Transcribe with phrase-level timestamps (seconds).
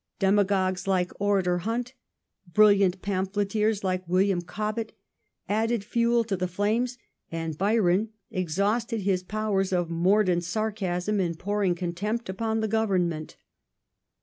[0.17, 1.93] Demagogues like *' Orator" Hunt,
[2.51, 4.93] brilliant pamphleteei s like William Cobbett
[5.47, 6.97] added fuel to the flames,
[7.31, 13.35] and Byron exhausted his powers of mordant sarcasm in pouring contempt upon the Government.